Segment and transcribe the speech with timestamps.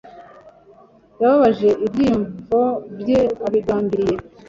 [1.19, 2.59] Yababaje ibyiyumvo
[2.99, 4.15] bye abigambiriye.